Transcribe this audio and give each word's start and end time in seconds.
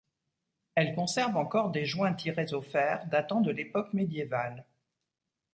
Elle 0.73 0.95
conserve 0.95 1.37
encore 1.37 1.69
des 1.69 1.85
joints 1.85 2.15
tirés 2.15 2.55
au 2.55 2.63
fer 2.63 3.05
datant 3.11 3.39
de 3.39 3.51
l'époque 3.51 3.93
médiévale. 3.93 4.65